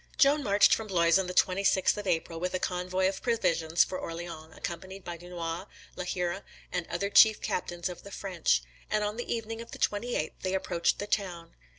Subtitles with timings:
[0.17, 3.99] Joan marched from Blois on the 26th of April with a convoy of provisions for
[3.99, 9.03] Orleans, accompanied by Dunois, La Hire, and the other chief captains of the French; and
[9.03, 11.55] on the evening of the 28th they approached the town.